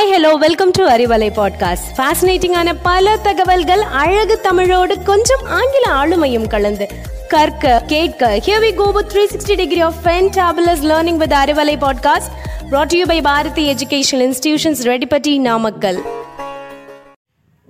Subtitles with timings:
[0.00, 6.88] Hi hello welcome to Arivalai podcast ஃபேசினேட்டிங்கான பல தகவல்கள் அழகு தமிழோடு கொஞ்சம் ஆங்கில ஆளுமையும் கலந்து.
[7.28, 12.30] கற்க கேட்க here we go with 360 degree of fantabulous learning with Arivalai podcast
[12.70, 16.02] brought to you by Bharathi educational institutions Reddipatti Namakkal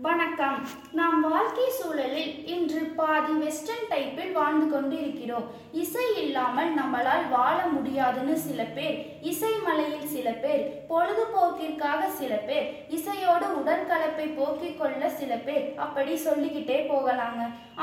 [0.03, 0.69] வணக்கம்.
[0.93, 8.39] நாம் வாழ்க்கை சூழலில் இன்று பாதி வெஸ்டர்ன் டைப்பில் வாழ்ந்து கொண்டு இருக்கிறோம் இசை இல்லாமல் நம்மளால் வாழ முடியாதுன்னு
[8.39, 15.67] சில பேர் இசை மலையில் சில பேர் பொழுதுபோக்கிற்காக சில பேர் இசையோடு உடற்கலப்பை போக்கிக் கொள்ள சில பேர்
[15.85, 17.41] அப்படி சொல்லிக்கிட்டே போகலாங்க.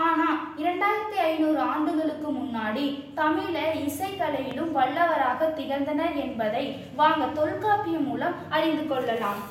[0.08, 0.28] ஆனா
[0.64, 2.86] இரண்டாயிரத்தி ஐநூறு ஆண்டுகளுக்கு முன்னாடி
[3.20, 6.66] தமிழர் இசைக்கலையிலும் வல்லவராக திகழ்ந்தனர் என்பதை
[7.02, 9.42] வாங்க தொல்காப்பியம் மூலம் அறிந்து கொள்ளலாம்.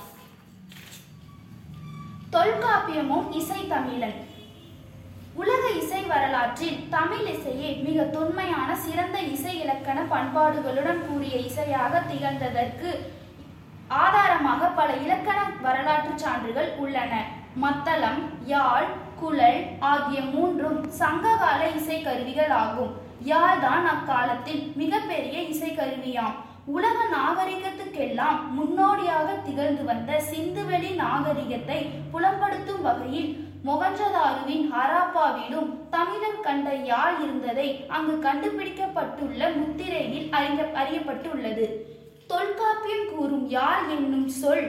[2.36, 4.18] தொல்காப்பியமும் இசை தமிழன்.
[5.42, 12.90] உலக இசை வரலாற்றில் தமிழ் இசையே மிக தொன்மையான சிறந்த இசை இலக்கண பண்பாடுகளுடன் கூடிய இசையாக திகழ்ந்ததற்கு
[14.02, 17.12] ஆதாரமாக பல இலக்கண வரலாற்று சான்றுகள் உள்ளன.
[17.62, 18.20] மத்தளம்
[18.52, 18.88] யாழ்
[19.20, 22.92] குழல் ஆகிய மூன்றும் சங்ககால இசைக்கருவிகள் ஆகும்.
[23.30, 26.36] யாழ் தான் அக்காலத்தில் மிகப்பெரிய இசைக்கருவியாம்.
[26.76, 31.80] உலக நாகரிகத்துக்கெல்லாம் முன்னோடியாக திகழ்ந்து வந்த சிந்துவெளி நாகரிகத்தை
[32.12, 33.30] புலப்படுத்தும் வகையில்
[33.68, 41.66] மொகஞ்சதாருவின் ஹராப்பாவிலும் தமிழர் கண்ட யாழ் இருந்ததை அங்கு கண்டுபிடிக்கப்பட்டுள்ள முத்திரையில் அறிய அறியப்பட்டுள்ளது.
[42.32, 44.66] தொல்காப்பியம் கூறும் யாழ் என்னும் சொல்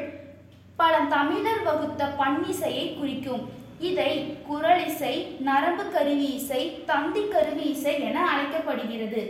[0.76, 3.44] பல தமிழர் வகுத்த பன்னிசையை குறிக்கும்.
[3.80, 4.12] இதை
[4.50, 5.14] குரலிசை
[5.48, 9.22] நரம்பு கருவி இசை தந்தி கருவி இசை என அழைக்கப்படுகிறது.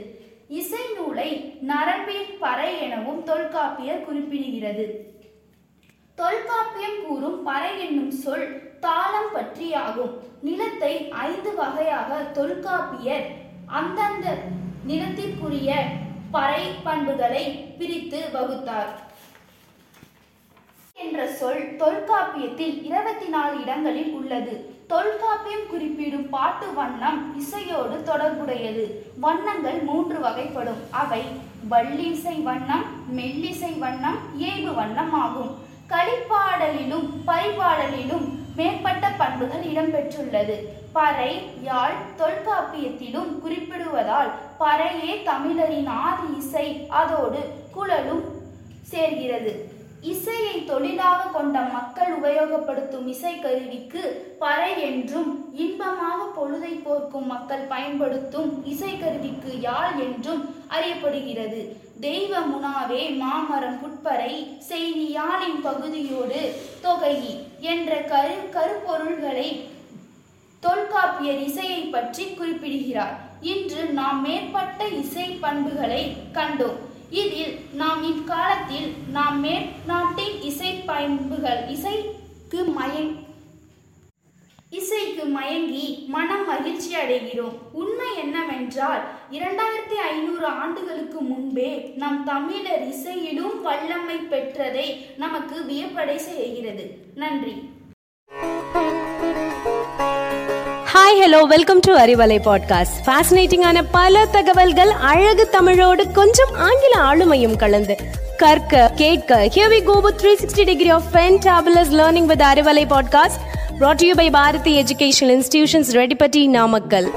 [0.60, 1.30] இசை நூலை
[1.72, 4.86] நரம்பின் பறை எனவும் தொல்காப்பியர் குறிப்பிடுகிறது.
[6.16, 8.48] தொல்காப்பியம் கூறும் பறை என்னும் சொல்
[8.86, 10.14] தாளம் பற்றியாகும்.
[10.42, 13.28] நிலத்தை ஐந்து வகையாக தொல்காப்பியர்
[13.80, 14.28] அந்தந்த
[14.90, 15.72] நிலத்திற்குரிய
[16.32, 17.46] பறை பண்புகளை
[17.78, 19.06] பிரித்து வகுத்தார்.
[20.94, 24.76] என்ற சொல் தொல்காப்பியத்தில் இருபத்தி நாலு இடங்களில் உள்ளது.
[24.88, 29.12] தொல்காப்பியம் குறிப்பிடும் பாட்டு வண்ணம் இசையோடு தொடர்புடையது.
[29.20, 30.90] வண்ணங்கள் மூன்று வகைப்படும்.
[30.92, 31.22] அவை
[31.70, 32.86] வள்ளிசை வண்ணம்
[33.18, 35.66] மெல்லிசை வண்ணம் ஏகு வண்ணம் ஆகும்.
[35.90, 40.56] களிப்பாடலிலும் பரிபாடலிலும் மேற்பட்ட பண்புகள் இடம்பெற்றுள்ளது.
[40.98, 41.32] பறை
[41.70, 44.30] யாழ் தொல்காப்பியத்திலும் குறிப்பிடுவதால்
[44.60, 46.68] பறையே தமிழரின் ஆதி இசை.
[47.02, 47.42] அதோடு
[47.72, 48.24] குழலும்
[48.92, 49.54] சேர்கிறது.
[50.02, 54.02] இசையை தொழிலாக கொண்ட மக்கள் உபயோகப்படுத்தும் இசைக்கருவிக்கு
[54.40, 60.44] பறை என்றும் இன்பமாக பொழுதை போர்க்கும் மக்கள் பயன்படுத்தும் இசைக்கருவிக்கு யாழ் என்றும்
[60.76, 61.62] அறியப்படுகிறது.
[62.00, 64.34] தெய்வ முனாவே மாமரம் புட்பறை
[64.72, 66.42] செய்தி யாழின் பகுதியோடு
[66.82, 67.16] தொகை
[67.60, 69.62] என்ற கரு கருப்பொருள்களை
[70.60, 73.16] தொல்காப்பியர் இசையை பற்றி குறிப்பிடுகிறார்.
[73.42, 76.78] இன்று நாம் மேற்பட்ட இசை பண்புகளை கண்டோம்.
[77.10, 83.14] இதில் நாம் இக்காலத்தில் நாம் மேற்நாட்டின் இசை பண்புகள் இசைக்கு மயங்
[84.70, 87.58] இசைக்கு மயங்கி மனம் மகிழ்ச்சி அடைகிறோம்.
[87.72, 89.02] உண்மை என்னவென்றால்
[89.32, 96.98] இரண்டாயிரத்தி ஐநூறு ஆண்டுகளுக்கு முன்பே நம் தமிழர் இசையிலும் வல்லமை பெற்றதை நமக்கு வியப்படை செய்கிறது.
[97.16, 97.70] நன்றி.
[100.94, 107.96] Hi hello welcome to Arivalai podcast ஃபேசினேட்டிங்கான பல தகவல்கள் அழகு தமிழோடு கொஞ்சம் ஆங்கில ஆளுமையும் கலந்து.
[108.38, 114.00] கற்க கேட்க here we go with 360 degree of fantabulous learning with Arivalai podcast brought
[114.02, 117.08] to you by Bharathi educational institutions Reddipatti Namakkal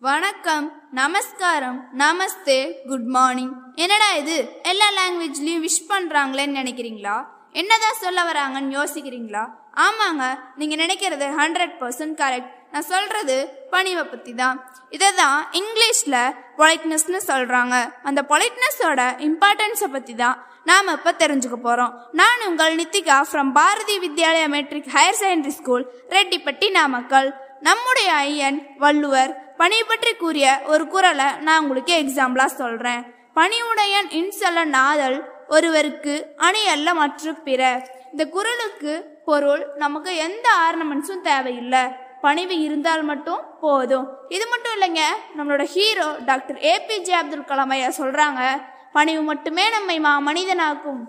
[0.00, 2.58] வணக்கம் நமஸ்காரம் நமஸ்தே
[2.88, 4.36] குட் மார்னிங் என்னடா இது?
[4.62, 7.16] எல்லா லாங்குவேஜ்லயும் விஷ் பண்றாங்களேன்னு நினைக்கிறீங்களா?
[7.52, 9.44] என்னதான் சொல்ல வராங்கன்னு யோசிக்கிறீங்களா?
[9.86, 10.24] ஆமாங்க
[10.56, 13.36] நீங்க நினைக்கிறது ஹண்ட்ரட் பர்சன்ட் கரெக்ட் நான் சொல்றது
[13.72, 14.56] பணிவை பத்தி தான்
[14.90, 16.16] இதை தான் இங்கிலீஷ்ல
[16.58, 17.74] பொலைட்னஸ்னு சொல்றாங்க.
[18.02, 20.36] அந்த பொலைட்னஸோட இம்பார்ட்டன்ஸை பத்தி தான்
[20.68, 21.92] நாம இப்ப தெரிஞ்சுக்க போறோம்.
[22.20, 25.84] நான் உங்கள் Nithika from Bharathi Vidyalaya matric higher secondary school
[26.14, 27.28] Reddipatti Namakkal.
[27.68, 33.02] நம்முடைய ஐயன் வள்ளுவர் பணி பற்றி கூறிய ஒரு குறளை நான் உங்களுக்கு எக்ஸாம்பிளா சொல்றேன்.
[33.38, 35.18] பணிவுடையன் இன்சொல்ல நாதல்
[35.56, 36.14] ஒருவருக்கு
[36.46, 37.62] அணி அல்ல மற்ற பிற
[38.12, 38.92] இந்த குறளுக்கு
[39.28, 41.84] பொருள் நமக்கு எந்த ஆர்னமெண்ட்ஸும் தேவையில்லை.
[42.24, 44.06] பணிவு இருந்தால் மட்டும் போதும்.
[44.36, 45.02] இது மட்டும் இல்லைங்க
[45.38, 48.42] நம்மளோட hero doctor APJ Abdul Kalam ஐயா சொல்றாங்க.
[48.96, 51.02] பணிவு மட்டுமே நம்மை மா மனிதனாக்கும்.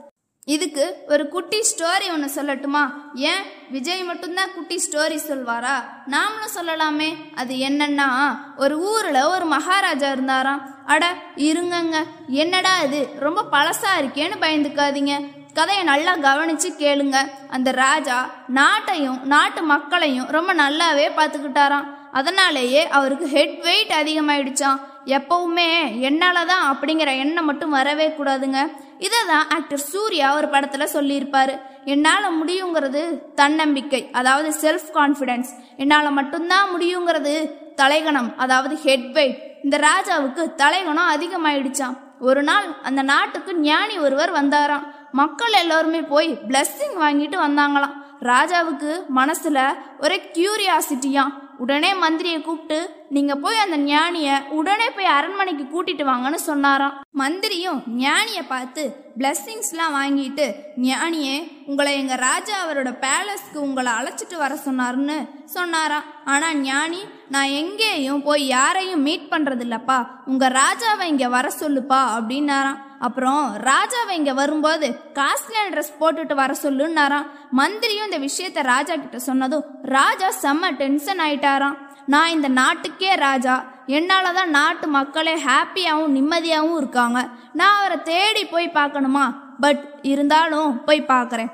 [0.45, 2.83] இதுக்கு ஒரு குட்டி ஸ்டோரி ஒன்று சொல்லட்டுமா?
[3.13, 3.41] ஏன்?
[3.69, 5.75] விஜய் மட்டும்தான் குட்டி ஸ்டோரி சொல்வாரா?
[6.09, 7.09] நாமளும் சொல்லலாமே.
[7.35, 8.09] அது என்னன்னா
[8.57, 10.61] ஒரு ஊரில் ஒரு மகாராஜா இருந்தாராம்.
[10.85, 12.03] அட இருங்கங்க.
[12.27, 13.07] என்னடா இது?
[13.19, 15.13] ரொம்ப பழசா இருக்கேன்னு பயந்துக்காதீங்க.
[15.53, 17.17] கதையை நல்லா கவனிச்சு கேளுங்க.
[17.49, 21.95] அந்த ராஜா நாட்டையும் நாட்டு மக்களையும் ரொம்ப நல்லாவே பார்த்துக்கிட்டாராம்.
[22.11, 24.79] அதனாலேயே அவருக்கு ஹெட் வெயிட் அதிகமாயிடுச்சான்
[25.15, 25.69] எப்பவுமே
[26.07, 28.59] என்னால தான் அப்படிங்கிற எண்ணம் மட்டும் வரவே கூடாதுங்க.
[29.05, 31.55] இதை தான் ஆக்டர் சூர்யா ஒரு படத்தில் சொல்லியிருப்பாரு.
[31.93, 33.03] என்னால் முடியுங்கிறது
[33.41, 35.51] தன்னம்பிக்கை அதாவது செல்ஃப் கான்ஃபிடென்ஸ்
[35.83, 37.35] என்னால் மட்டும்தான் முடியுங்கிறது
[37.81, 41.97] தலைகணம் அதாவது ஹெட் வெயிட் இந்த ராஜாவுக்கு தலைகணம் அதிகமாயிடுச்சான்
[42.29, 44.85] ஒரு நாள் அந்த நாட்டுக்கு ஞானி ஒருவர் வந்தாராம்.
[45.11, 47.95] மக்கள் எல்லாருமே போய் பிளஸ்ஸிங் வாங்கிட்டு வந்தாங்களாம்.
[48.31, 49.57] ராஜாவுக்கு மனசுல
[50.03, 51.33] ஒரே கியூரியாசிட்டியாம்
[51.63, 52.77] உடனே மந்திரியை கூப்பிட்டு
[53.15, 56.95] நீங்க போய் அந்த ஞானிய உடனே போய் அரண்மனைக்கு கூட்டிட்டு வாங்கன்னு சொன்னாராம்.
[57.21, 58.83] மந்திரியும் ஞானிய பார்த்து
[59.19, 60.47] பிளஸ்ஸிங்ஸ்லாம் வாங்கிட்டு
[60.87, 65.17] ஞானியே உங்களை எங்க ராஜா அவரோட பேலஸ்க்கு உங்களை அழைச்சிட்டு வர சொன்னாருன்னு
[65.55, 66.09] சொன்னாராம்.
[66.25, 67.01] ஆனா ஞானி
[67.35, 72.81] நான் எங்கேயும் போய் யாரையும் மீட் பண்றது இல்லப்பா உங்க ராஜாவை இங்க வர சொல்லுப்பா அப்படின்னாராம்.
[72.99, 77.29] அப்புறம் ராஜாவை இங்க வரும்போது காஸ்ட்லியான ட்ரெஸ் போட்டுட்டு வர சொல்லுன்னாராம்.
[77.51, 81.77] மந்திரியும் இந்த விஷயத்த ராஜா கிட்ட சொன்னதும் ராஜா செம்ம டென்ஷன் ஆயிட்டாராம்.
[82.05, 83.63] நான் இந்த நாட்டுக்கே ராஜா.
[83.85, 87.27] என்னால் தான் நாட்டு மக்களே ஹாப்பியாகவும் நிம்மதியாகவும் இருக்காங்க.
[87.53, 89.25] நான் அவரை தேடி போய் பார்க்கணுமா?
[89.59, 91.51] பட் இருந்தாலும் போய் பார்க்குறேன்.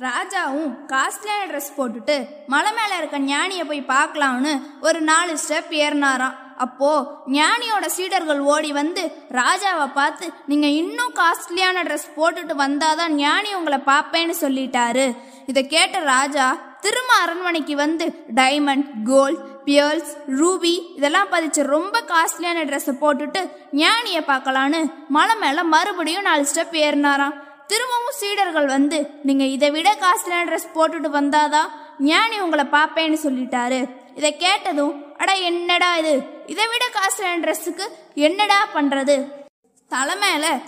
[0.00, 6.36] ராஜாவும் காஸ்ட்லியான ட்ரெஸ் போட்டுட்டு மலை மேலே இருக்க ஞானியை போய் பார்க்கலாம்னு ஒரு நாலு ஸ்டெப் ஏறினாராம்.
[6.56, 6.90] அப்போ
[7.26, 14.34] ஞானியோட சீடர்கள் ஓடி வந்து ராஜாவை பார்த்து நீங்க இன்னும் காஸ்ட்லியான ட்ரெஸ் போட்டுட்டு வந்தாதான் ஞானி உங்களை பார்ப்பேன்னு
[14.40, 15.16] சொல்லிட்டாரு.
[15.46, 16.46] இதை கேட்ட ராஜா
[16.80, 23.40] திரும்ப அரண்மனைக்கு வந்து டைமண்ட் கோல்ட் பியர்ஸ் ரூபி இதெல்லாம் பதிச்ச ரொம்ப காஸ்ட்லியான ட்ரெஸ்ஸை போட்டுட்டு
[23.72, 27.36] ஞானியை பார்க்கலான்னு மலை மேலே மறுபடியும் நாலு ஸ்டெப் ஏறினாராம்.
[27.66, 33.80] திரும்பவும் சீடர்கள் வந்து நீங்கள் இதை விட காஸ்ட்லியான ட்ரெஸ் போட்டுட்டு வந்தாதான் ஞானி உங்களை பார்ப்பேன்னு சொல்லிட்டாரு.
[34.16, 36.14] இதை கேட்டதும் அட என்னடா இது?
[36.46, 39.16] இதை விட காஸ்ட்லியான ட்ரெஸ்ஸுக்கு என்னடா பண்றது?
[39.88, 40.14] தலை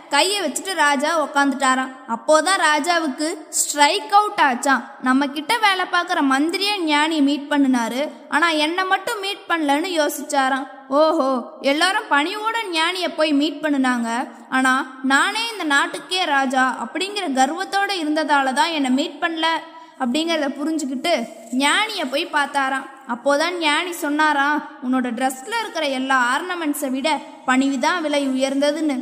[0.08, 1.92] கையை வச்சுட்டு ராஜா உக்காந்துட்டாராம்.
[2.14, 8.02] அப்போதான் ராஜாவுக்கு ஸ்ட்ரைக் அவுட் ஆச்சான் நம்ம கிட்ட வேலை பார்க்குற மந்திரியே ஞானி மீட் பண்ணினாரு.
[8.28, 10.66] ஆனா என்னை மட்டும் மீட் பண்ணலன்னு யோசிச்சாராம்.
[10.88, 11.28] ஓஹோ
[11.60, 14.08] எல்லாரும் பணியோட ஞானியை போய் மீட் பண்ணுனாங்க.
[14.48, 19.46] ஆனா நானே இந்த நாட்டுக்கே ராஜா அப்படிங்கிற கர்வத்தோட இருந்ததால தான் என்னை மீட் பண்ணல.
[20.00, 21.12] அப்படிங்கிறத புரிஞ்சுக்கிட்டு
[21.64, 22.86] ஞானியை போய் பார்த்தாராம்.
[23.12, 28.96] அப்போதான் ஞானி சொன்னாராம் உன்னோட ட்ரெஸ்ஸில் இருக்கிற எல்லா ஆர்னமெண்ட்ஸை விட பணிவு தான் விலை உயர்ந்ததுன்னு.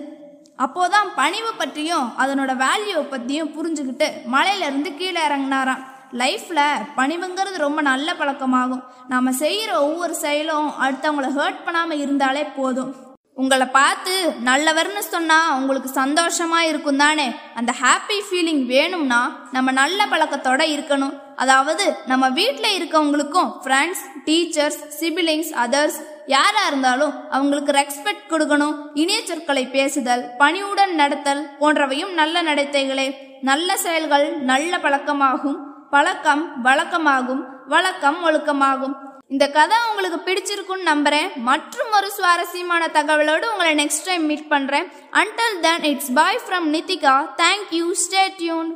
[0.59, 5.83] அப்போதான் பணிவு பற்றியும் அதனோட வேல்யூவை பற்றியும் புரிஞ்சுக்கிட்டு மலையிலேருந்து கீழே இறங்கினாராம்.
[6.13, 8.83] லைஃப்பில் பணிவுங்கிறது ரொம்ப நல்ல பழக்கமாகும்.
[9.09, 12.93] நாம் செய்கிற ஒவ்வொரு செயலும் அடுத்தவங்கள ஹர்ட் பண்ணாமல் இருந்தாலே போதும்.
[13.35, 17.35] உங்களை பார்த்து நல்லவர்னு சொன்னா உங்களுக்கு சந்தோஷமா இருக்கும் தானே?
[17.55, 19.21] அந்த ஹாப்பி ஃபீலிங் வேணும்னா
[19.53, 21.15] நம்ம நல்ல பழக்கத்தோட இருக்கணும்.
[21.37, 28.77] அதாவது நம்ம வீட்டில் இருக்கவங்களுக்கும் ஃப்ரெண்ட்ஸ் டீச்சர்ஸ் சிபிலிங்ஸ் அதர்ஸ் யாரா இருந்தாலும் அவங்களுக்கு ரெஸ்பெக்ட் கொடுக்கணும்.
[28.95, 33.15] இனிய சொற்களை பேசுதல் பணிவுடன் நடத்தல் போன்றவையும் நல்ல நடத்தைகளே.
[33.41, 35.57] நல்ல செயல்கள் நல்ல பழக்கமாகும்.
[35.91, 37.43] பழக்கம் வழக்கமாகும்.
[37.69, 38.95] வழக்கம் ஒழுக்கமாகும்.
[39.33, 41.29] இந்த கதை உங்களுக்கு பிடிச்சிருக்குன்னு நம்புறேன்.
[41.49, 44.89] மற்றும் ஒரு சுவாரஸ்யமான தகவலோடு உங்களை நெக்ஸ்ட் டைம் மீட் பண்றேன்.
[45.23, 48.73] Until then it's bye from Nithika thank you stay tune